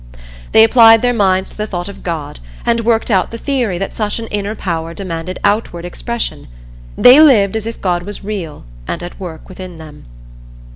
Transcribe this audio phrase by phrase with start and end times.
[0.51, 3.93] They applied their minds to the thought of God, and worked out the theory that
[3.95, 6.47] such an inner power demanded outward expression.
[6.97, 10.05] They lived as if God was real and at work within them.